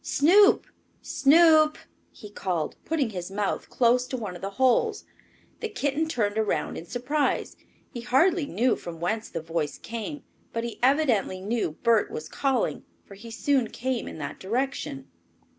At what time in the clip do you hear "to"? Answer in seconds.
4.07-4.17